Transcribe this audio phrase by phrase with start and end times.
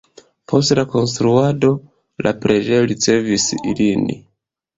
[0.51, 1.69] Post la konstruado
[2.29, 4.11] la preĝejo ricevis ilin.